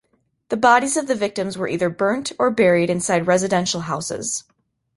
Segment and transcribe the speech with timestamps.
[0.49, 4.45] The bodies of the victims were either burnt or buried inside residential houses.